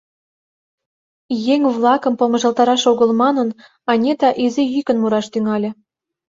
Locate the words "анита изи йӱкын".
3.91-4.97